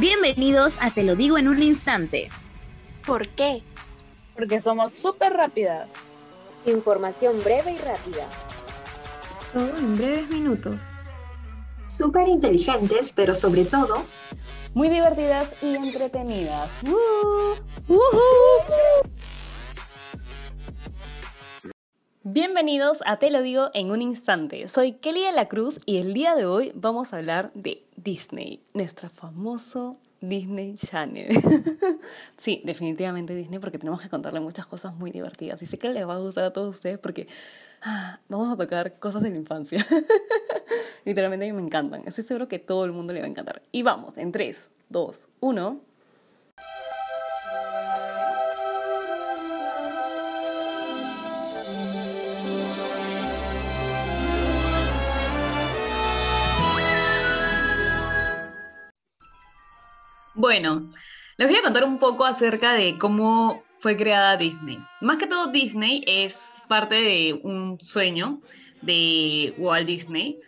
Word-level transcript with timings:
Bienvenidos 0.00 0.78
a 0.80 0.90
Te 0.90 1.02
lo 1.02 1.14
digo 1.14 1.36
en 1.36 1.46
un 1.46 1.62
instante. 1.62 2.30
¿Por 3.04 3.28
qué? 3.28 3.62
Porque 4.34 4.58
somos 4.58 4.92
súper 4.92 5.34
rápidas. 5.34 5.90
Información 6.64 7.38
breve 7.44 7.72
y 7.72 7.76
rápida. 7.76 8.26
Todo 9.52 9.76
en 9.76 9.98
breves 9.98 10.30
minutos. 10.30 10.80
Súper 11.94 12.28
inteligentes, 12.28 13.12
pero 13.14 13.34
sobre 13.34 13.66
todo... 13.66 14.06
Muy 14.72 14.88
divertidas 14.88 15.62
y 15.62 15.74
entretenidas. 15.76 16.70
Bienvenidos 22.62 22.98
a 23.06 23.18
Te 23.18 23.30
lo 23.30 23.40
digo 23.40 23.70
en 23.72 23.90
un 23.90 24.02
instante. 24.02 24.68
Soy 24.68 24.92
Kelly 24.92 25.22
de 25.22 25.32
la 25.32 25.48
Cruz 25.48 25.80
y 25.86 25.96
el 25.96 26.12
día 26.12 26.34
de 26.34 26.44
hoy 26.44 26.72
vamos 26.74 27.10
a 27.10 27.16
hablar 27.16 27.50
de 27.54 27.86
Disney, 27.96 28.62
nuestro 28.74 29.08
famoso 29.08 29.96
Disney 30.20 30.76
Channel. 30.76 31.30
sí, 32.36 32.60
definitivamente 32.62 33.34
Disney 33.34 33.60
porque 33.60 33.78
tenemos 33.78 34.02
que 34.02 34.10
contarle 34.10 34.40
muchas 34.40 34.66
cosas 34.66 34.94
muy 34.94 35.10
divertidas 35.10 35.62
y 35.62 35.64
sé 35.64 35.78
que 35.78 35.88
les 35.88 36.06
va 36.06 36.16
a 36.16 36.18
gustar 36.18 36.44
a 36.44 36.52
todos 36.52 36.74
ustedes 36.74 36.98
porque 36.98 37.28
ah, 37.80 38.20
vamos 38.28 38.52
a 38.52 38.58
tocar 38.58 38.98
cosas 38.98 39.22
de 39.22 39.30
la 39.30 39.36
infancia. 39.36 39.86
Literalmente 41.06 41.48
a 41.48 41.48
mí 41.48 41.58
me 41.58 41.66
encantan. 41.66 42.02
Estoy 42.04 42.24
seguro 42.24 42.46
que 42.46 42.58
todo 42.58 42.84
el 42.84 42.92
mundo 42.92 43.14
le 43.14 43.20
va 43.20 43.26
a 43.26 43.30
encantar. 43.30 43.62
Y 43.72 43.80
vamos, 43.84 44.18
en 44.18 44.32
3, 44.32 44.68
2, 44.90 45.28
1. 45.40 45.80
Bueno, 60.40 60.90
les 61.36 61.48
voy 61.48 61.58
a 61.58 61.62
contar 61.62 61.84
un 61.84 61.98
poco 61.98 62.24
acerca 62.24 62.72
de 62.72 62.96
cómo 62.96 63.62
fue 63.78 63.94
creada 63.94 64.38
Disney. 64.38 64.78
Más 65.02 65.18
que 65.18 65.26
todo 65.26 65.48
Disney 65.48 66.02
es 66.06 66.48
parte 66.66 66.94
de 66.94 67.38
un 67.42 67.78
sueño 67.78 68.40
de 68.80 69.52
Walt 69.58 69.86
Disney 69.86 70.38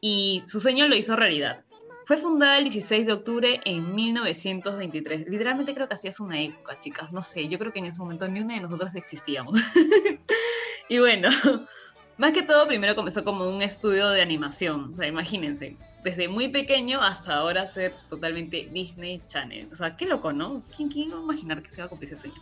y 0.00 0.44
su 0.46 0.60
sueño 0.60 0.86
lo 0.86 0.94
hizo 0.94 1.16
realidad. 1.16 1.64
Fue 2.06 2.16
fundada 2.16 2.58
el 2.58 2.62
16 2.62 3.06
de 3.06 3.12
octubre 3.12 3.60
en 3.64 3.92
1923. 3.92 5.28
Literalmente 5.28 5.74
creo 5.74 5.88
que 5.88 5.94
así 5.94 6.06
es 6.06 6.20
una 6.20 6.40
época, 6.40 6.78
chicas. 6.78 7.10
No 7.10 7.20
sé, 7.20 7.48
yo 7.48 7.58
creo 7.58 7.72
que 7.72 7.80
en 7.80 7.86
ese 7.86 7.98
momento 7.98 8.28
ni 8.28 8.38
una 8.38 8.54
de 8.54 8.60
nosotros 8.60 8.90
existíamos. 8.94 9.58
y 10.88 11.00
bueno, 11.00 11.28
más 12.18 12.30
que 12.30 12.44
todo, 12.44 12.68
primero 12.68 12.94
comenzó 12.94 13.24
como 13.24 13.48
un 13.48 13.62
estudio 13.62 14.10
de 14.10 14.22
animación. 14.22 14.84
O 14.84 14.94
sea, 14.94 15.08
imagínense, 15.08 15.76
desde 16.04 16.28
muy 16.28 16.48
pequeño 16.48 17.00
hasta 17.02 17.34
ahora 17.34 17.66
ser 17.68 17.94
totalmente 18.10 18.68
Disney 18.70 19.22
Channel. 19.26 19.68
O 19.72 19.76
sea, 19.76 19.96
qué 19.96 20.06
loco, 20.06 20.32
¿no? 20.32 20.62
¿Quién, 20.76 20.90
quién 20.90 21.08
iba 21.08 21.18
a 21.18 21.22
imaginar 21.22 21.62
que 21.62 21.70
se 21.70 21.76
iba 21.76 21.86
a 21.86 21.88
cumplir 21.88 22.12
ese 22.12 22.20
sueño? 22.20 22.40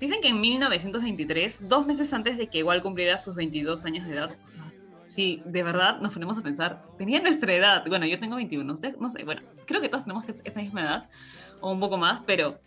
Dicen 0.00 0.20
que 0.22 0.28
en 0.28 0.40
1923, 0.40 1.68
dos 1.68 1.86
meses 1.86 2.12
antes 2.12 2.38
de 2.38 2.48
que 2.48 2.58
igual 2.58 2.82
cumpliera 2.82 3.18
sus 3.18 3.36
22 3.36 3.84
años 3.84 4.06
de 4.06 4.14
edad, 4.14 4.34
o 4.44 4.48
sea, 4.48 4.62
si 5.02 5.42
de 5.44 5.62
verdad 5.62 6.00
nos 6.00 6.14
ponemos 6.14 6.38
a 6.38 6.42
pensar, 6.42 6.82
tenía 6.98 7.20
nuestra 7.20 7.54
edad. 7.54 7.84
Bueno, 7.86 8.06
yo 8.06 8.18
tengo 8.18 8.36
21, 8.36 8.72
usted, 8.72 8.96
no 8.96 9.10
sé, 9.10 9.22
bueno, 9.22 9.42
creo 9.66 9.80
que 9.82 9.90
todos 9.90 10.04
tenemos 10.04 10.24
esa 10.26 10.60
misma 10.60 10.82
edad, 10.82 11.10
o 11.60 11.70
un 11.70 11.80
poco 11.80 11.98
más, 11.98 12.22
pero 12.26 12.58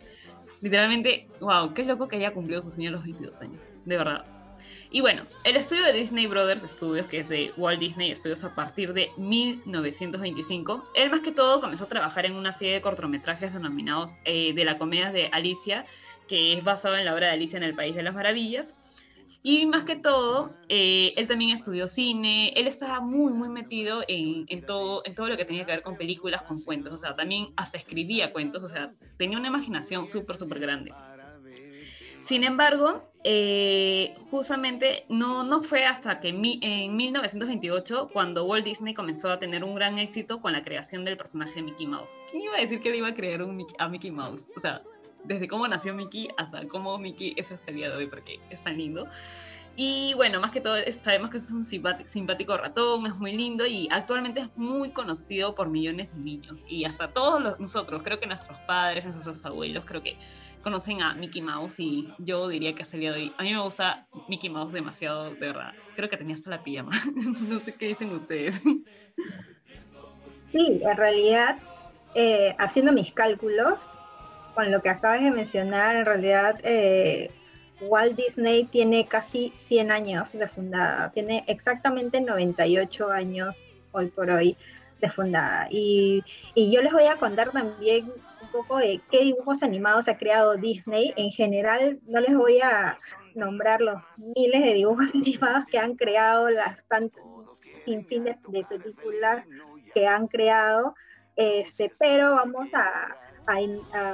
literalmente, 0.60 1.28
wow, 1.40 1.74
qué 1.74 1.84
loco 1.84 2.06
que 2.06 2.16
haya 2.16 2.32
cumplido 2.32 2.62
su 2.62 2.70
sueño 2.70 2.90
a 2.90 2.92
los 2.92 3.02
22 3.02 3.40
años, 3.40 3.60
de 3.84 3.96
verdad. 3.96 4.37
Y 4.90 5.02
bueno, 5.02 5.26
el 5.44 5.56
estudio 5.56 5.84
de 5.84 5.92
Disney 5.92 6.26
Brothers 6.26 6.62
Studios, 6.62 7.06
que 7.08 7.18
es 7.18 7.28
de 7.28 7.52
Walt 7.58 7.78
Disney 7.78 8.14
Studios 8.16 8.42
a 8.44 8.54
partir 8.54 8.94
de 8.94 9.10
1925, 9.18 10.84
él 10.94 11.10
más 11.10 11.20
que 11.20 11.30
todo 11.30 11.60
comenzó 11.60 11.84
a 11.84 11.88
trabajar 11.88 12.24
en 12.24 12.34
una 12.34 12.54
serie 12.54 12.74
de 12.74 12.80
cortometrajes 12.80 13.52
denominados 13.52 14.12
eh, 14.24 14.54
de 14.54 14.64
la 14.64 14.78
comedia 14.78 15.12
de 15.12 15.28
Alicia, 15.30 15.84
que 16.26 16.54
es 16.54 16.64
basado 16.64 16.96
en 16.96 17.04
la 17.04 17.14
obra 17.14 17.26
de 17.26 17.32
Alicia 17.34 17.58
en 17.58 17.64
el 17.64 17.74
País 17.74 17.94
de 17.94 18.02
las 18.02 18.14
Maravillas. 18.14 18.74
Y 19.42 19.66
más 19.66 19.84
que 19.84 19.94
todo, 19.94 20.50
eh, 20.70 21.12
él 21.16 21.28
también 21.28 21.50
estudió 21.50 21.86
cine, 21.86 22.52
él 22.56 22.66
estaba 22.66 23.00
muy, 23.00 23.32
muy 23.32 23.50
metido 23.50 24.02
en, 24.08 24.46
en, 24.48 24.64
todo, 24.64 25.02
en 25.04 25.14
todo 25.14 25.28
lo 25.28 25.36
que 25.36 25.44
tenía 25.44 25.66
que 25.66 25.72
ver 25.72 25.82
con 25.82 25.96
películas, 25.96 26.42
con 26.42 26.62
cuentos, 26.62 26.94
o 26.94 26.98
sea, 26.98 27.14
también 27.14 27.48
hasta 27.56 27.76
escribía 27.76 28.32
cuentos, 28.32 28.64
o 28.64 28.68
sea, 28.68 28.92
tenía 29.16 29.38
una 29.38 29.48
imaginación 29.48 30.06
súper, 30.06 30.36
súper 30.36 30.58
grande. 30.60 30.92
Sin 32.28 32.44
embargo, 32.44 33.10
eh, 33.24 34.14
justamente 34.30 35.06
no, 35.08 35.44
no 35.44 35.62
fue 35.62 35.86
hasta 35.86 36.20
que 36.20 36.34
mi, 36.34 36.60
en 36.62 36.94
1928 36.94 38.10
cuando 38.12 38.44
Walt 38.44 38.66
Disney 38.66 38.92
comenzó 38.92 39.30
a 39.30 39.38
tener 39.38 39.64
un 39.64 39.74
gran 39.74 39.98
éxito 39.98 40.38
con 40.42 40.52
la 40.52 40.62
creación 40.62 41.06
del 41.06 41.16
personaje 41.16 41.54
de 41.54 41.62
Mickey 41.62 41.86
Mouse. 41.86 42.10
¿Quién 42.30 42.42
iba 42.42 42.58
a 42.58 42.60
decir 42.60 42.82
que 42.82 42.90
le 42.90 42.98
iba 42.98 43.08
a 43.08 43.14
crear 43.14 43.40
a 43.78 43.88
Mickey 43.88 44.10
Mouse? 44.10 44.46
O 44.54 44.60
sea, 44.60 44.82
desde 45.24 45.48
cómo 45.48 45.66
nació 45.68 45.94
Mickey 45.94 46.28
hasta 46.36 46.68
cómo 46.68 46.98
Mickey 46.98 47.32
es 47.38 47.50
hasta 47.50 47.70
el 47.70 47.78
día 47.78 47.88
de 47.88 47.96
hoy, 47.96 48.08
porque 48.08 48.38
es 48.50 48.60
tan 48.60 48.76
lindo. 48.76 49.06
Y 49.80 50.12
bueno, 50.14 50.40
más 50.40 50.50
que 50.50 50.60
todo, 50.60 50.74
sabemos 51.04 51.30
que 51.30 51.36
es 51.36 51.52
un 51.52 51.64
simpático 51.64 52.56
ratón, 52.56 53.06
es 53.06 53.14
muy 53.14 53.36
lindo 53.36 53.64
y 53.64 53.86
actualmente 53.92 54.40
es 54.40 54.48
muy 54.56 54.90
conocido 54.90 55.54
por 55.54 55.68
millones 55.68 56.12
de 56.12 56.18
niños. 56.18 56.58
Y 56.66 56.84
hasta 56.84 57.12
todos 57.12 57.60
nosotros, 57.60 58.02
creo 58.02 58.18
que 58.18 58.26
nuestros 58.26 58.58
padres, 58.66 59.04
nuestros 59.04 59.44
abuelos, 59.44 59.84
creo 59.84 60.02
que 60.02 60.16
conocen 60.64 61.00
a 61.00 61.14
Mickey 61.14 61.42
Mouse 61.42 61.78
y 61.78 62.12
yo 62.18 62.48
diría 62.48 62.74
que 62.74 62.82
ha 62.82 62.86
salido 62.86 63.14
ahí. 63.14 63.32
A 63.38 63.44
mí 63.44 63.54
me 63.54 63.60
gusta 63.60 64.08
Mickey 64.26 64.50
Mouse 64.50 64.72
demasiado, 64.72 65.30
de 65.30 65.46
verdad. 65.46 65.72
Creo 65.94 66.10
que 66.10 66.16
tenía 66.16 66.34
hasta 66.34 66.50
la 66.50 66.64
pijama. 66.64 66.90
no 67.48 67.60
sé 67.60 67.72
qué 67.72 67.86
dicen 67.86 68.10
ustedes. 68.10 68.60
Sí, 70.40 70.80
en 70.82 70.96
realidad, 70.96 71.56
eh, 72.16 72.56
haciendo 72.58 72.90
mis 72.90 73.12
cálculos, 73.12 74.00
con 74.56 74.72
lo 74.72 74.82
que 74.82 74.88
acabas 74.88 75.22
de 75.22 75.30
mencionar, 75.30 75.94
en 75.94 76.04
realidad 76.04 76.58
eh, 76.64 77.30
Walt 77.80 78.16
Disney 78.16 78.64
tiene 78.64 79.06
casi 79.06 79.52
100 79.54 79.92
años 79.92 80.32
de 80.32 80.48
fundada. 80.48 81.10
Tiene 81.12 81.44
exactamente 81.46 82.20
98 82.20 83.10
años 83.10 83.68
hoy 83.92 84.06
por 84.08 84.30
hoy 84.30 84.56
de 85.00 85.10
fundada. 85.10 85.68
Y, 85.70 86.24
yo 86.56 86.82
les 86.82 86.92
voy 86.92 87.04
a 87.04 87.16
contar 87.16 87.50
también 87.52 88.12
poco 88.52 88.78
de 88.78 89.00
qué 89.10 89.20
dibujos 89.20 89.62
animados 89.62 90.08
ha 90.08 90.16
creado 90.16 90.56
Disney. 90.56 91.12
En 91.16 91.30
general, 91.30 92.00
no 92.06 92.20
les 92.20 92.34
voy 92.34 92.60
a 92.60 92.98
nombrar 93.34 93.80
los 93.80 94.02
miles 94.16 94.64
de 94.64 94.74
dibujos 94.74 95.10
animados 95.14 95.64
que 95.70 95.78
han 95.78 95.94
creado, 95.94 96.50
las 96.50 96.78
tantas 96.88 97.22
sin 97.84 98.04
fin 98.06 98.24
de, 98.24 98.34
películas 98.64 99.46
que 99.94 100.06
han 100.06 100.26
creado, 100.26 100.94
este, 101.36 101.90
pero 101.98 102.34
vamos 102.34 102.68
a, 102.74 103.16
a, 103.48 103.60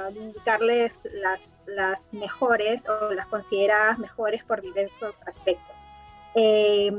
indicarles 0.09 0.97
las, 1.13 1.63
las 1.67 2.11
mejores 2.13 2.87
o 2.87 3.13
las 3.13 3.27
consideradas 3.27 3.99
mejores 3.99 4.43
por 4.43 4.61
diversos 4.61 5.21
aspectos. 5.27 5.75
Eh, 6.35 6.91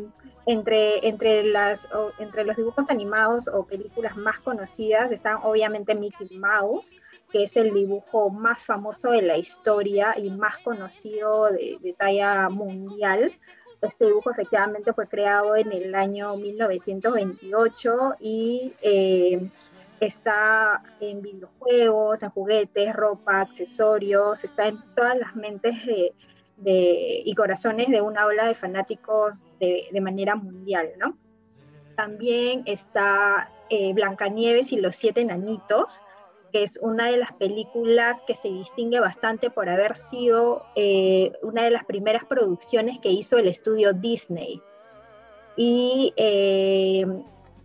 entre, 0.47 1.06
entre, 1.06 1.42
las, 1.44 1.88
entre 2.19 2.44
los 2.44 2.56
dibujos 2.56 2.88
animados 2.88 3.48
o 3.48 3.66
películas 3.66 4.16
más 4.16 4.38
conocidas 4.38 5.10
están 5.10 5.38
obviamente 5.42 5.94
Mickey 5.94 6.38
Mouse, 6.38 6.97
que 7.32 7.44
es 7.44 7.56
el 7.56 7.74
dibujo 7.74 8.30
más 8.30 8.62
famoso 8.62 9.10
de 9.10 9.22
la 9.22 9.36
historia 9.36 10.14
y 10.16 10.30
más 10.30 10.58
conocido 10.58 11.50
de, 11.50 11.94
talla 11.98 12.48
mundial. 12.48 13.32
Este 13.82 14.06
dibujo 14.06 14.30
efectivamente 14.30 14.92
fue 14.92 15.06
creado 15.06 15.56
en 15.56 15.72
el 15.72 15.94
año 15.94 16.36
1928 16.36 18.14
y 18.20 18.72
eh, 18.82 19.50
está 20.00 20.82
en 21.00 21.22
videojuegos, 21.22 22.22
en 22.22 22.30
juguetes, 22.30 22.94
ropa, 22.94 23.40
accesorios, 23.40 24.44
está 24.44 24.68
en 24.68 24.82
todas 24.94 25.16
las 25.18 25.34
mentes 25.36 25.84
de, 25.84 26.12
y 27.24 27.34
corazones 27.34 27.88
de 27.88 28.00
una 28.00 28.26
ola 28.26 28.46
de 28.46 28.54
fanáticos 28.54 29.42
de, 29.60 30.00
manera 30.00 30.36
mundial, 30.36 30.90
¿no? 30.98 31.16
También 31.96 32.62
está 32.66 33.50
eh, 33.70 33.92
Blancanieves 33.94 34.72
y 34.72 34.76
los 34.76 34.96
siete 34.96 35.22
enanitos, 35.22 36.00
que 36.53 36.62
es 36.62 36.78
una 36.80 37.10
de 37.10 37.16
las 37.16 37.32
películas 37.32 38.22
que 38.26 38.34
se 38.34 38.48
distingue 38.48 39.00
bastante 39.00 39.50
por 39.50 39.68
haber 39.68 39.97
sido 39.97 40.65
eh, 40.76 41.32
una 41.42 41.65
de 41.65 41.71
las 41.71 41.84
primeras 41.84 42.24
producciones 42.24 42.98
que 42.98 43.10
hizo 43.10 43.38
el 43.38 43.48
estudio 43.48 43.92
Disney. 43.92 44.60
Y 45.56 46.12
eh, 46.16 47.06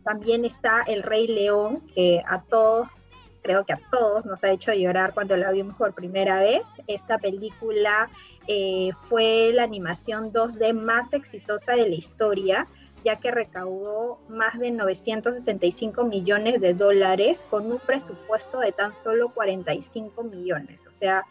también 0.04 0.46
está 0.46 0.84
El 0.88 1.04
Rey 1.04 1.28
León, 1.28 1.82
que 1.94 2.22
a 2.26 2.42
todos, 2.42 3.08
creo 3.42 3.66
que 3.66 3.74
a 3.74 3.80
todos 3.92 4.26
nos 4.26 4.44
ha 4.44 4.52
hecho 4.52 4.74
llorar 4.74 5.14
cuando 5.14 5.36
la 5.38 5.52
vimos 5.52 5.78
por 5.78 5.94
primera 5.94 6.40
vez. 6.40 6.68
Esta 6.88 7.18
película 7.18 8.10
eh, 8.48 8.92
fue 9.10 9.52
la 9.54 9.64
animación 9.64 10.32
2D 10.32 10.74
más 10.74 11.14
exitosa 11.14 11.74
de 11.74 11.90
la 11.90 11.96
historia 11.96 12.68
ya 13.04 13.16
que 13.16 13.32
recaudó 13.32 14.20
más 14.30 14.60
de 14.60 14.72
965 14.72 16.04
millones 16.04 16.62
de 16.62 16.74
dólares 16.74 17.46
con 17.50 17.72
un 17.72 17.80
presupuesto 17.80 18.60
de 18.60 18.72
tan 18.72 18.94
solo 18.94 19.30
45 19.30 20.24
millones. 20.24 20.86
O 20.88 20.92
sea, 21.00 21.26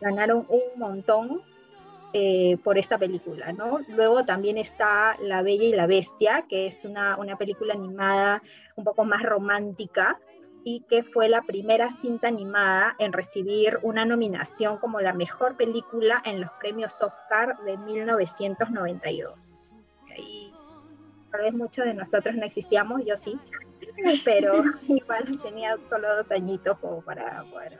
ganaron 0.00 0.46
un 0.48 0.78
montón 0.78 1.42
eh, 2.18 2.56
por 2.64 2.78
esta 2.78 2.96
película, 2.96 3.52
¿no? 3.52 3.80
Luego 3.88 4.24
también 4.24 4.56
está 4.56 5.16
La 5.20 5.42
Bella 5.42 5.64
y 5.64 5.72
la 5.72 5.86
Bestia, 5.86 6.46
que 6.48 6.66
es 6.66 6.86
una, 6.86 7.18
una 7.18 7.36
película 7.36 7.74
animada 7.74 8.42
un 8.74 8.84
poco 8.84 9.04
más 9.04 9.22
romántica, 9.22 10.18
y 10.64 10.80
que 10.88 11.02
fue 11.02 11.28
la 11.28 11.42
primera 11.42 11.90
cinta 11.90 12.28
animada 12.28 12.96
en 12.98 13.12
recibir 13.12 13.80
una 13.82 14.06
nominación 14.06 14.78
como 14.78 15.02
la 15.02 15.12
mejor 15.12 15.58
película 15.58 16.22
en 16.24 16.40
los 16.40 16.50
premios 16.58 17.02
Oscar 17.02 17.58
de 17.66 17.76
1992. 17.76 19.52
Y 20.16 20.54
tal 21.30 21.42
vez 21.42 21.52
muchos 21.52 21.84
de 21.84 21.92
nosotros 21.92 22.34
no 22.34 22.46
existíamos, 22.46 23.04
yo 23.04 23.18
sí, 23.18 23.38
pero 24.24 24.62
igual 24.88 25.38
tenía 25.42 25.76
solo 25.86 26.16
dos 26.16 26.30
añitos 26.30 26.78
como 26.78 27.02
para 27.02 27.44
poder 27.44 27.78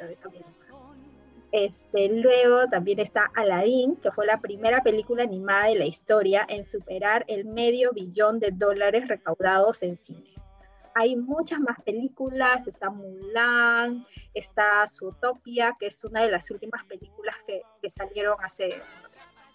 ver 0.00 0.10
esa 0.10 0.28
película. 0.28 1.05
Este, 1.52 2.08
luego 2.08 2.66
también 2.68 2.98
está 2.98 3.30
Aladdin, 3.34 3.96
que 3.96 4.10
fue 4.10 4.26
la 4.26 4.40
primera 4.40 4.82
película 4.82 5.22
animada 5.22 5.66
de 5.66 5.76
la 5.76 5.86
historia 5.86 6.44
en 6.48 6.64
superar 6.64 7.24
el 7.28 7.44
medio 7.44 7.92
billón 7.92 8.40
de 8.40 8.50
dólares 8.50 9.08
recaudados 9.08 9.82
en 9.82 9.96
cines. 9.96 10.50
Hay 10.94 11.14
muchas 11.14 11.60
más 11.60 11.80
películas, 11.82 12.66
está 12.66 12.90
Mulan, 12.90 14.06
está 14.32 14.86
Zootopia, 14.88 15.76
que 15.78 15.88
es 15.88 16.02
una 16.04 16.22
de 16.22 16.30
las 16.30 16.50
últimas 16.50 16.84
películas 16.84 17.36
que, 17.46 17.62
que 17.82 17.90
salieron 17.90 18.36
hace 18.42 18.80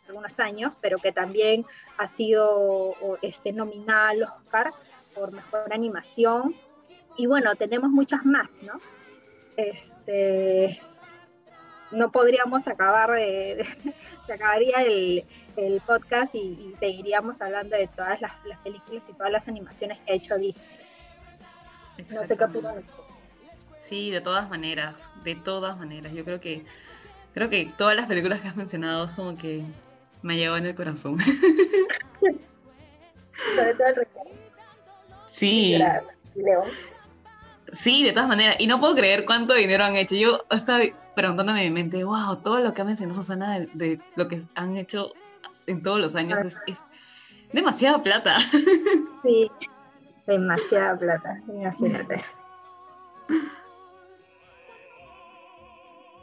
algunos 0.08 0.40
años, 0.40 0.74
pero 0.82 0.98
que 0.98 1.12
también 1.12 1.66
ha 1.98 2.08
sido 2.08 2.96
este, 3.22 3.52
nominada 3.54 4.10
al 4.10 4.24
Oscar 4.24 4.72
por 5.16 5.32
mejor 5.32 5.74
animación. 5.74 6.56
Y 7.18 7.28
bueno, 7.28 7.56
tenemos 7.56 7.90
muchas 7.90 8.24
más, 8.24 8.48
¿no? 8.62 8.80
Este, 9.58 10.80
no 11.92 12.12
podríamos 12.12 12.68
acabar 12.68 13.12
de, 13.12 13.66
se 14.26 14.34
acabaría 14.34 14.82
el, 14.84 15.26
el 15.58 15.82
podcast 15.82 16.36
y, 16.36 16.74
seguiríamos 16.80 17.42
hablando 17.42 17.76
de 17.76 17.88
todas 17.88 18.22
las, 18.22 18.32
las, 18.46 18.60
películas 18.60 19.04
y 19.10 19.14
todas 19.14 19.32
las 19.32 19.48
animaciones 19.48 20.00
que 20.00 20.14
ha 20.14 20.16
hecho 20.16 20.38
Disney. 20.38 20.66
No 22.10 22.26
sé 22.26 22.36
qué 22.38 22.44
opinan 22.44 22.78
ustedes. 22.80 23.00
Sí, 23.80 24.10
de 24.10 24.22
todas 24.22 24.50
maneras, 24.50 24.96
de 25.24 25.36
todas 25.36 25.78
maneras. 25.78 26.14
Yo 26.14 26.24
creo 26.24 26.40
que 26.40 26.64
creo 27.34 27.50
que 27.50 27.72
todas 27.78 27.96
las 27.96 28.08
películas 28.08 28.42
que 28.42 28.48
has 28.48 28.56
mencionado 28.56 29.10
como 29.16 29.38
que 29.38 29.64
me 30.22 30.38
llegó 30.38 30.56
en 30.58 30.66
el 30.68 30.76
corazón. 30.76 31.20
Sobre 33.56 33.74
todo 33.74 33.88
el 33.88 33.96
recuerdo. 33.96 34.32
Sí. 35.28 35.78
Sí, 37.74 38.04
de 38.04 38.12
todas 38.12 38.28
maneras. 38.28 38.56
Y 38.60 38.68
no 38.68 38.80
puedo 38.80 38.96
creer 38.96 39.26
cuánto 39.26 39.54
dinero 39.54 39.84
han 39.84 39.96
hecho. 39.96 40.16
Yo 40.16 40.46
estaba 40.52 40.80
preguntándome 41.16 41.66
en 41.66 41.74
mi 41.74 41.81
mente, 41.81 42.04
wow, 42.04 42.38
todo 42.38 42.60
lo 42.60 42.74
que 42.74 42.81
ha 42.81 42.86
mencionado 42.86 43.22
Susana 43.22 43.60
de, 43.60 43.69
de 43.74 44.00
lo 44.16 44.28
que 44.28 44.44
han 44.56 44.78
hecho 44.78 45.12
en 45.68 45.81
todos 45.81 46.00
los 46.00 46.16
años 46.16 46.40
es, 46.68 46.81
demasiada 47.54 48.02
plata. 48.02 48.38
Sí, 49.24 49.52
demasiada 50.25 50.98
plata, 50.98 51.40
imagínate. 51.48 52.24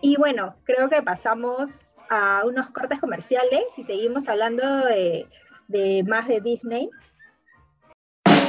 Y 0.02 0.16
bueno, 0.16 0.56
creo 0.64 0.88
que 0.88 1.00
pasamos 1.00 1.92
a 2.10 2.42
unos 2.44 2.70
cortes 2.70 2.98
comerciales 2.98 3.62
y 3.76 3.84
seguimos 3.84 4.28
hablando 4.28 4.64
de 4.86 6.04
más 6.08 6.26
de 6.26 6.40
Disney. 6.40 6.90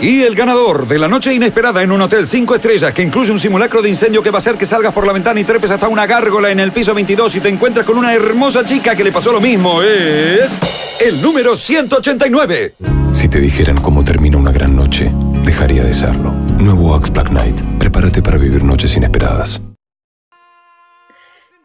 Y 0.01 0.21
el 0.21 0.33
ganador 0.33 0.87
de 0.87 0.97
la 0.97 1.09
noche 1.09 1.33
inesperada 1.33 1.83
en 1.83 1.91
un 1.91 1.99
hotel 1.99 2.25
5 2.25 2.55
estrellas 2.55 2.93
que 2.93 3.01
incluye 3.01 3.31
un 3.33 3.39
simulacro 3.39 3.81
de 3.81 3.89
incendio 3.89 4.23
que 4.23 4.29
va 4.29 4.37
a 4.37 4.39
hacer 4.39 4.55
que 4.55 4.65
salgas 4.65 4.93
por 4.93 5.05
la 5.05 5.11
ventana 5.11 5.41
y 5.41 5.43
trepes 5.43 5.71
hasta 5.71 5.89
una 5.89 6.05
gárgola 6.05 6.49
en 6.51 6.61
el 6.61 6.71
piso 6.71 6.93
22 6.93 7.35
y 7.35 7.39
te 7.41 7.49
encuentras 7.49 7.85
con 7.85 7.97
una 7.97 8.13
hermosa 8.13 8.63
chica 8.63 8.95
que 8.95 9.03
le 9.03 9.11
pasó 9.11 9.33
lo 9.33 9.41
mismo 9.41 9.83
es 9.83 11.01
el 11.05 11.21
número 11.21 11.53
189. 11.55 12.75
Si 13.13 13.27
te 13.27 13.41
dijeran 13.41 13.81
cómo 13.81 14.05
termina 14.05 14.37
una 14.37 14.53
gran 14.53 14.73
noche, 14.73 15.11
dejaría 15.43 15.83
de 15.83 15.93
serlo. 15.93 16.31
Nuevo 16.57 16.95
Axe 16.95 17.11
Black 17.11 17.27
Knight. 17.29 17.59
Prepárate 17.77 18.21
para 18.21 18.37
vivir 18.37 18.63
noches 18.63 18.95
inesperadas. 18.95 19.61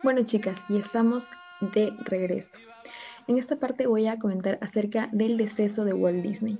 Bueno 0.02 0.22
chicas, 0.24 0.58
y 0.68 0.78
estamos 0.78 1.28
de 1.60 1.92
regreso. 2.04 2.58
En 3.26 3.38
esta 3.38 3.56
parte 3.56 3.86
voy 3.86 4.06
a 4.06 4.18
comentar 4.18 4.58
acerca 4.60 5.08
del 5.12 5.38
deceso 5.38 5.84
de 5.84 5.94
Walt 5.94 6.22
Disney. 6.22 6.58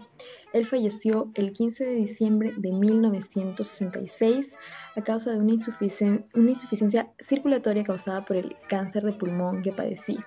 Él 0.54 0.66
falleció 0.66 1.28
el 1.34 1.52
15 1.52 1.84
de 1.84 1.94
diciembre 1.94 2.54
de 2.56 2.72
1966 2.72 4.50
a 4.96 5.02
causa 5.02 5.32
de 5.32 5.38
una, 5.38 5.52
insuficien 5.52 6.24
una 6.32 6.52
insuficiencia 6.52 7.12
circulatoria 7.20 7.84
causada 7.84 8.24
por 8.24 8.36
el 8.36 8.56
cáncer 8.68 9.02
de 9.04 9.12
pulmón 9.12 9.62
que 9.62 9.72
padecía. 9.72 10.24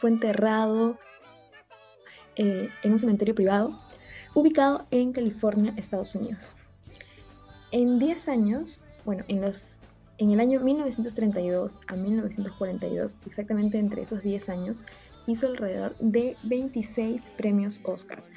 Fue 0.00 0.10
enterrado 0.10 0.98
eh, 2.34 2.68
en 2.82 2.92
un 2.92 2.98
cementerio 2.98 3.34
privado 3.34 3.78
ubicado 4.34 4.86
en 4.90 5.12
California, 5.12 5.72
Estados 5.76 6.14
Unidos. 6.16 6.56
En 7.70 7.98
10 7.98 8.28
años, 8.28 8.88
bueno, 9.04 9.24
en 9.28 9.40
los 9.40 9.82
en 10.18 10.30
el 10.30 10.40
año 10.40 10.60
1932 10.60 11.80
a 11.86 11.94
1942, 11.94 13.16
exactamente 13.26 13.78
entre 13.78 14.02
esos 14.02 14.22
10 14.22 14.48
años, 14.48 14.86
hizo 15.26 15.46
alrededor 15.46 15.96
de 15.98 16.36
26 16.44 17.22
premios 17.36 17.80
Oscars 17.84 18.30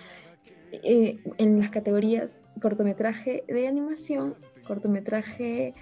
eh, 0.72 1.20
en 1.38 1.60
las 1.60 1.70
categorías 1.70 2.38
cortometraje 2.60 3.44
de 3.48 3.68
animación, 3.68 4.36
cortometraje 4.68 5.74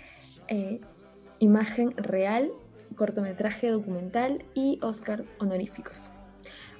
eh, 0.47 0.79
imagen 1.39 1.95
real, 1.97 2.51
cortometraje 2.95 3.69
documental 3.69 4.45
y 4.53 4.79
Oscar 4.81 5.25
honoríficos. 5.39 6.09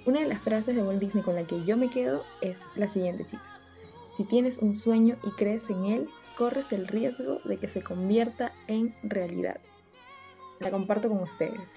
Una 0.05 0.21
de 0.21 0.27
las 0.27 0.41
frases 0.41 0.75
de 0.75 0.83
Walt 0.83 0.99
Disney 0.99 1.23
con 1.23 1.35
la 1.35 1.45
que 1.45 1.63
yo 1.65 1.75
me 1.75 1.89
quedo 1.89 2.23
es 2.41 2.57
la 2.75 2.87
siguiente, 2.87 3.25
chicas. 3.25 3.61
Si 4.15 4.23
tienes 4.23 4.57
un 4.59 4.73
sueño 4.73 5.15
y 5.23 5.31
crees 5.31 5.69
en 5.69 5.85
él, 5.85 6.09
corres 6.37 6.71
el 6.71 6.87
riesgo 6.87 7.39
de 7.43 7.57
que 7.57 7.67
se 7.67 7.83
convierta 7.83 8.53
en 8.67 8.95
realidad. 9.03 9.59
La 10.59 10.71
comparto 10.71 11.09
con 11.09 11.19
ustedes. 11.19 11.76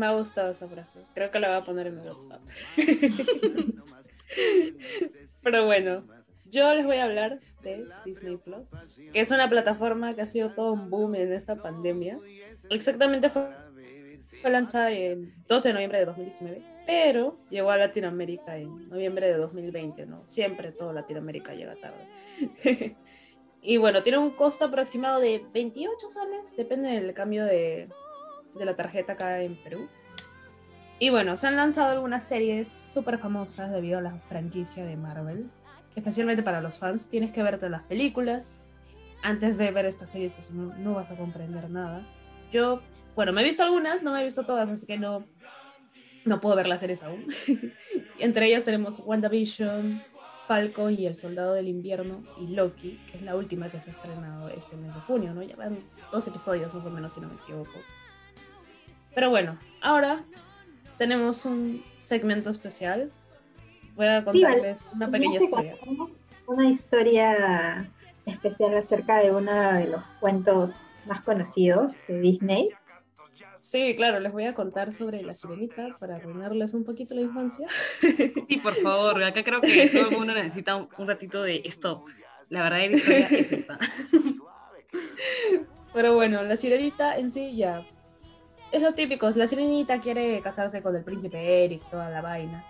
Me 0.00 0.06
ha 0.06 0.12
gustado 0.12 0.50
esa 0.50 0.66
frase. 0.66 1.04
Creo 1.12 1.30
que 1.30 1.38
la 1.38 1.48
voy 1.48 1.58
a 1.58 1.64
poner 1.66 1.88
en 1.88 2.00
mi 2.00 2.00
WhatsApp. 2.00 2.40
Pero 5.42 5.66
bueno, 5.66 6.06
yo 6.46 6.72
les 6.72 6.86
voy 6.86 6.96
a 6.96 7.04
hablar 7.04 7.40
de 7.62 7.86
Disney 8.06 8.38
Plus, 8.38 8.98
que 9.12 9.20
es 9.20 9.30
una 9.30 9.50
plataforma 9.50 10.14
que 10.14 10.22
ha 10.22 10.26
sido 10.26 10.54
todo 10.54 10.72
un 10.72 10.88
boom 10.88 11.16
en 11.16 11.34
esta 11.34 11.56
pandemia. 11.56 12.18
Exactamente 12.70 13.28
fue, 13.28 13.50
fue 14.40 14.50
lanzada 14.50 14.90
el 14.90 15.34
12 15.46 15.68
de 15.68 15.74
noviembre 15.74 15.98
de 15.98 16.06
2019, 16.06 16.62
pero 16.86 17.36
llegó 17.50 17.70
a 17.70 17.76
Latinoamérica 17.76 18.56
en 18.56 18.88
noviembre 18.88 19.26
de 19.26 19.36
2020, 19.36 20.06
¿no? 20.06 20.26
Siempre 20.26 20.72
todo 20.72 20.94
Latinoamérica 20.94 21.52
llega 21.52 21.76
tarde. 21.76 22.08
y 23.60 23.76
bueno, 23.76 24.02
tiene 24.02 24.16
un 24.16 24.30
costo 24.30 24.64
aproximado 24.64 25.20
de 25.20 25.44
28 25.52 26.08
soles, 26.08 26.56
depende 26.56 26.88
del 26.88 27.12
cambio 27.12 27.44
de, 27.44 27.90
de 28.54 28.64
la 28.64 28.74
tarjeta 28.74 29.14
acá 29.14 29.42
en 29.42 29.56
Perú. 29.62 29.88
Y 30.98 31.08
bueno, 31.10 31.36
se 31.36 31.46
han 31.46 31.56
lanzado 31.56 31.92
algunas 31.92 32.24
series 32.24 32.68
súper 32.68 33.18
famosas 33.18 33.72
debido 33.72 33.98
a 33.98 34.02
la 34.02 34.16
franquicia 34.28 34.84
de 34.84 34.96
Marvel. 34.96 35.50
Especialmente 35.96 36.42
para 36.42 36.60
los 36.60 36.78
fans, 36.78 37.08
tienes 37.08 37.32
que 37.32 37.42
verte 37.42 37.68
las 37.70 37.82
películas. 37.84 38.58
Antes 39.22 39.56
de 39.56 39.70
ver 39.70 39.86
estas 39.86 40.10
series 40.10 40.50
no, 40.50 40.74
no 40.76 40.94
vas 40.94 41.10
a 41.10 41.16
comprender 41.16 41.70
nada. 41.70 42.06
Yo, 42.52 42.82
bueno, 43.16 43.32
me 43.32 43.40
he 43.40 43.44
visto 43.44 43.62
algunas, 43.62 44.02
no 44.02 44.12
me 44.12 44.20
he 44.20 44.24
visto 44.24 44.44
todas, 44.44 44.68
así 44.68 44.86
que 44.86 44.98
no, 44.98 45.24
no 46.24 46.40
puedo 46.40 46.56
ver 46.56 46.66
las 46.66 46.80
series 46.80 47.02
aún. 47.02 47.26
Entre 48.18 48.46
ellas 48.46 48.64
tenemos 48.64 49.00
WandaVision, 49.04 50.02
Falcon 50.46 50.92
y 50.98 51.06
El 51.06 51.16
Soldado 51.16 51.54
del 51.54 51.68
Invierno 51.68 52.24
y 52.40 52.48
Loki, 52.48 53.00
que 53.10 53.16
es 53.16 53.22
la 53.22 53.36
última 53.36 53.70
que 53.70 53.80
se 53.80 53.90
ha 53.90 53.92
estrenado 53.92 54.48
este 54.48 54.76
mes 54.76 54.94
de 54.94 55.00
junio, 55.00 55.32
¿no? 55.32 55.42
Ya 55.42 55.56
van 55.56 55.78
dos 56.12 56.26
episodios 56.28 56.74
más 56.74 56.84
o 56.84 56.90
menos, 56.90 57.12
si 57.14 57.20
no 57.20 57.28
me 57.28 57.36
equivoco. 57.36 57.78
Pero 59.14 59.30
bueno, 59.30 59.58
ahora 59.80 60.24
tenemos 60.98 61.44
un 61.44 61.82
segmento 61.94 62.50
especial. 62.50 63.10
Voy 63.96 64.06
a 64.06 64.24
contarles 64.24 64.80
sí, 64.80 64.90
una 64.94 65.10
pequeña 65.10 65.40
historia. 65.40 65.76
Una 66.46 66.68
historia 66.68 67.90
especial 68.26 68.76
acerca 68.76 69.18
de 69.18 69.32
uno 69.32 69.72
de 69.74 69.88
los 69.88 70.02
cuentos 70.20 70.72
más 71.06 71.22
conocidos 71.22 71.94
de 72.06 72.20
Disney. 72.20 72.70
Sí, 73.60 73.94
claro, 73.94 74.20
les 74.20 74.32
voy 74.32 74.44
a 74.44 74.54
contar 74.54 74.94
sobre 74.94 75.22
la 75.22 75.34
sirenita 75.34 75.96
para 75.98 76.16
arruinarles 76.16 76.72
un 76.72 76.84
poquito 76.84 77.14
la 77.14 77.20
infancia. 77.22 77.66
Sí, 78.00 78.58
por 78.62 78.74
favor, 78.74 79.22
acá 79.22 79.44
creo 79.44 79.60
que 79.60 79.90
todo 79.90 80.08
el 80.08 80.16
mundo 80.16 80.32
necesita 80.32 80.76
un, 80.76 80.88
un 80.96 81.08
ratito 81.08 81.42
de 81.42 81.62
esto. 81.64 82.04
La 82.48 82.62
verdadera 82.62 82.96
historia 82.96 83.26
es 83.30 83.52
esta. 83.52 83.78
Pero 85.92 86.14
bueno, 86.14 86.42
la 86.42 86.56
sirenita 86.56 87.16
en 87.16 87.30
sí 87.30 87.56
ya 87.56 87.84
es 88.72 88.82
lo 88.82 88.94
típico, 88.94 89.28
la 89.30 89.46
sirenita 89.46 90.00
quiere 90.00 90.40
casarse 90.40 90.82
con 90.82 90.94
el 90.94 91.02
príncipe 91.02 91.64
Eric, 91.64 91.82
toda 91.90 92.10
la 92.10 92.20
vaina. 92.20 92.64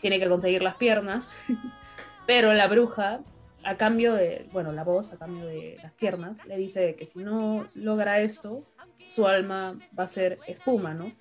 Tiene 0.00 0.18
que 0.18 0.28
conseguir 0.28 0.62
las 0.62 0.76
piernas, 0.76 1.38
pero 2.26 2.52
la 2.52 2.66
bruja, 2.66 3.20
a 3.62 3.76
cambio 3.76 4.14
de, 4.14 4.48
bueno, 4.52 4.72
la 4.72 4.84
voz, 4.84 5.12
a 5.12 5.18
cambio 5.18 5.46
de 5.46 5.78
las 5.82 5.94
piernas, 5.94 6.44
le 6.46 6.56
dice 6.56 6.94
que 6.96 7.06
si 7.06 7.22
no 7.22 7.68
logra 7.74 8.20
esto, 8.20 8.64
su 9.06 9.26
alma 9.26 9.78
va 9.98 10.04
a 10.04 10.08
ser 10.08 10.38
espuma, 10.46 10.94
¿no? 10.94 11.12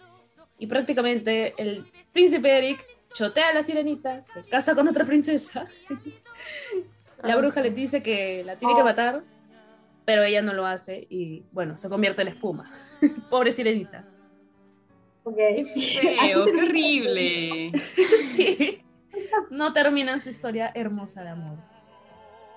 Y 0.58 0.68
prácticamente 0.68 1.54
el 1.58 1.86
príncipe 2.12 2.58
Eric 2.58 2.86
chotea 3.14 3.50
a 3.50 3.54
la 3.54 3.64
sirenita, 3.64 4.22
se 4.22 4.44
casa 4.44 4.76
con 4.76 4.88
otra 4.88 5.06
princesa. 5.06 5.68
la 7.24 7.36
bruja 7.36 7.62
le 7.62 7.72
dice 7.72 8.02
que 8.02 8.44
la 8.44 8.56
tiene 8.56 8.76
que 8.76 8.84
matar 8.84 9.24
pero 10.06 10.24
ella 10.24 10.42
no 10.42 10.54
lo 10.54 10.66
hace 10.66 11.08
y 11.10 11.44
bueno, 11.52 11.78
se 11.78 11.90
convierte 11.90 12.22
en 12.22 12.30
espuma. 12.30 12.72
Pobre 13.30 13.52
sirenita. 13.52 14.08
Ok. 15.24 15.38
Feo, 15.38 16.46
qué 16.46 16.62
horrible. 16.62 17.72
sí. 18.22 18.82
No 19.50 19.72
terminan 19.74 20.20
su 20.20 20.30
historia 20.30 20.72
hermosa 20.76 21.24
de 21.24 21.30
amor. 21.30 21.58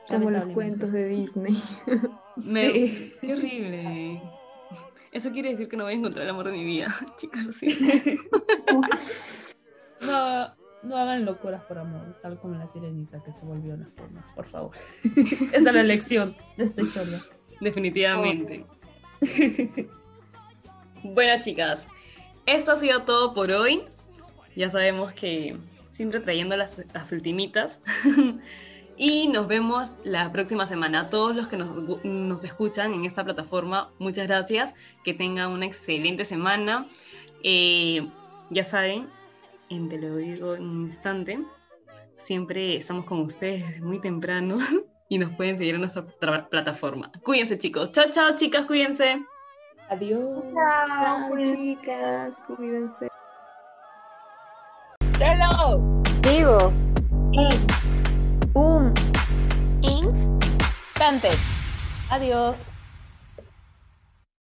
Como 0.08 0.30
los 0.30 0.46
cuentos 0.54 0.92
de 0.92 1.08
Disney. 1.08 1.62
Me- 2.48 2.70
Sí. 2.70 3.14
Qué 3.20 3.32
horrible. 3.32 4.22
Eso 5.12 5.30
quiere 5.32 5.50
decir 5.50 5.68
que 5.68 5.76
no 5.76 5.84
voy 5.84 5.94
a 5.94 5.96
encontrar 5.96 6.24
el 6.24 6.30
amor 6.30 6.46
de 6.46 6.52
mi 6.52 6.64
vida. 6.64 6.94
Chicas, 7.16 7.56
siento. 7.56 7.84
No, 10.06 10.55
no 10.86 10.96
hagan 10.96 11.24
locuras 11.24 11.62
por 11.64 11.78
amor, 11.78 12.18
tal 12.22 12.38
como 12.38 12.54
la 12.54 12.66
sirenita 12.66 13.22
que 13.22 13.32
se 13.32 13.44
volvió 13.44 13.74
una 13.74 13.84
espuma, 13.84 14.24
por 14.34 14.46
favor. 14.46 14.70
Esa 15.52 15.56
es 15.56 15.74
la 15.74 15.82
lección 15.82 16.34
de 16.56 16.64
esta 16.64 16.82
historia. 16.82 17.20
Definitivamente. 17.60 18.64
bueno, 21.02 21.40
chicas, 21.40 21.86
esto 22.46 22.72
ha 22.72 22.76
sido 22.76 23.02
todo 23.02 23.34
por 23.34 23.50
hoy. 23.50 23.82
Ya 24.54 24.70
sabemos 24.70 25.12
que 25.12 25.56
siempre 25.92 26.20
trayendo 26.20 26.56
las, 26.56 26.80
las 26.92 27.12
ultimitas. 27.12 27.80
y 28.96 29.28
nos 29.28 29.48
vemos 29.48 29.96
la 30.04 30.30
próxima 30.32 30.66
semana. 30.66 31.00
A 31.00 31.10
todos 31.10 31.34
los 31.34 31.48
que 31.48 31.56
nos, 31.56 32.04
nos 32.04 32.44
escuchan 32.44 32.94
en 32.94 33.04
esta 33.04 33.24
plataforma, 33.24 33.90
muchas 33.98 34.26
gracias. 34.26 34.74
Que 35.04 35.14
tengan 35.14 35.50
una 35.50 35.66
excelente 35.66 36.24
semana. 36.24 36.86
Eh, 37.42 38.06
ya 38.50 38.64
saben, 38.64 39.08
en 39.70 39.88
Te 39.88 39.98
lo 39.98 40.14
digo 40.16 40.54
en 40.54 40.62
un 40.62 40.80
instante, 40.86 41.38
siempre 42.18 42.76
estamos 42.76 43.04
con 43.06 43.20
ustedes 43.20 43.66
desde 43.66 43.82
muy 43.82 44.00
temprano 44.00 44.56
y 45.08 45.18
nos 45.18 45.30
pueden 45.32 45.58
seguir 45.58 45.74
en 45.74 45.80
nuestra 45.82 46.06
tra- 46.20 46.48
plataforma. 46.48 47.10
Cuídense, 47.22 47.58
chicos. 47.58 47.92
Chao, 47.92 48.06
chao, 48.10 48.36
chicas, 48.36 48.64
cuídense. 48.66 49.24
Adiós. 49.88 50.42
Chao, 50.54 51.28
chicas, 51.44 52.34
cuídense. 52.46 53.08
Digo, 56.22 56.72
Un 58.54 58.92
instante. 59.82 61.30
Adiós. 62.10 62.64